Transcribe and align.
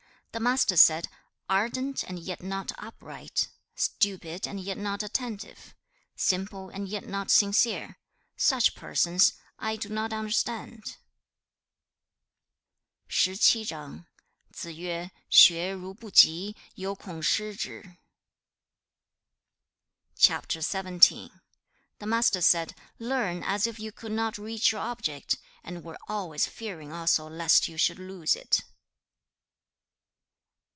The 0.33 0.39
Master 0.39 0.77
said, 0.77 1.09
'Ardent 1.49 2.03
and 2.05 2.17
yet 2.17 2.41
not 2.41 2.71
upright; 2.77 3.49
stupid 3.75 4.47
and 4.47 4.61
yet 4.61 4.77
not 4.77 5.03
attentive; 5.03 5.75
simple 6.15 6.69
and 6.69 6.87
yet 6.87 7.05
not 7.05 7.29
sincere: 7.29 7.97
such 8.37 8.73
persons 8.73 9.33
I 9.59 9.75
do 9.75 9.89
not 9.89 10.13
understand.' 10.13 10.95
CHAP. 13.09 14.05
XVII. 14.53 15.11
The 15.27 15.59
Master 22.07 22.41
said, 22.41 22.73
'Learn 22.99 23.43
as 23.43 23.67
if 23.67 23.79
you 23.79 23.91
could 23.91 24.13
not 24.13 24.37
reach 24.37 24.71
your 24.71 24.79
object, 24.79 25.37
and 25.61 25.83
were 25.83 25.97
always 26.07 26.45
fearing 26.45 26.93
also 26.93 27.27
lest 27.27 27.67
you 27.67 27.75
should 27.75 27.99
lose 27.99 28.37
it.' 28.37 28.63